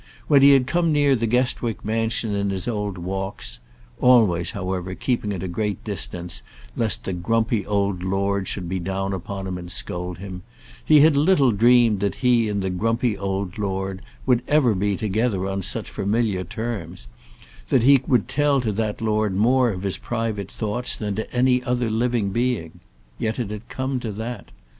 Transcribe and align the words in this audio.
When 0.27 0.41
he 0.41 0.49
had 0.53 0.65
come 0.65 0.91
near 0.91 1.15
the 1.15 1.27
Guestwick 1.27 1.85
Mansion 1.85 2.33
in 2.33 2.49
his 2.49 2.67
old 2.67 2.97
walks, 2.97 3.59
always, 3.99 4.49
however, 4.49 4.95
keeping 4.95 5.31
at 5.31 5.43
a 5.43 5.47
great 5.47 5.83
distance 5.83 6.41
lest 6.75 7.03
the 7.03 7.13
grumpy 7.13 7.67
old 7.67 8.01
lord 8.01 8.47
should 8.47 8.67
be 8.67 8.79
down 8.79 9.13
upon 9.13 9.45
him 9.45 9.59
and 9.59 9.71
scold 9.71 10.17
him, 10.17 10.41
he 10.83 11.01
had 11.01 11.15
little 11.15 11.51
dreamed 11.51 11.99
that 11.99 12.15
he 12.15 12.49
and 12.49 12.63
the 12.63 12.71
grumpy 12.71 13.15
old 13.15 13.59
lord 13.59 14.01
would 14.25 14.41
ever 14.47 14.73
be 14.73 14.97
together 14.97 15.45
on 15.47 15.61
such 15.61 15.91
familiar 15.91 16.43
terms, 16.43 17.05
that 17.69 17.83
he 17.83 18.01
would 18.07 18.27
tell 18.27 18.59
to 18.59 18.71
that 18.71 19.01
lord 19.01 19.35
more 19.35 19.69
of 19.69 19.83
his 19.83 19.99
private 19.99 20.49
thoughts 20.51 20.95
than 20.95 21.13
to 21.13 21.31
any 21.31 21.63
other 21.63 21.91
living 21.91 22.29
being; 22.31 22.79
yet 23.19 23.37
it 23.37 23.51
had 23.51 23.69
come 23.69 23.99
to 23.99 24.11
that. 24.11 24.49